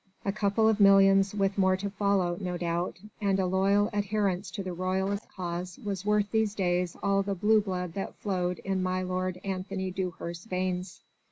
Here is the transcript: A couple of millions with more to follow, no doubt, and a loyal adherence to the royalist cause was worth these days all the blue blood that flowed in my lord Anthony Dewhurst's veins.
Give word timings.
A 0.25 0.31
couple 0.31 0.67
of 0.67 0.79
millions 0.79 1.35
with 1.35 1.59
more 1.59 1.77
to 1.77 1.91
follow, 1.91 2.35
no 2.41 2.57
doubt, 2.57 2.97
and 3.21 3.39
a 3.39 3.45
loyal 3.45 3.87
adherence 3.93 4.49
to 4.49 4.63
the 4.63 4.73
royalist 4.73 5.29
cause 5.29 5.77
was 5.77 6.03
worth 6.03 6.31
these 6.31 6.55
days 6.55 6.97
all 7.03 7.21
the 7.21 7.35
blue 7.35 7.61
blood 7.61 7.93
that 7.93 8.15
flowed 8.15 8.57
in 8.65 8.81
my 8.81 9.03
lord 9.03 9.39
Anthony 9.43 9.91
Dewhurst's 9.91 10.45
veins. 10.45 11.01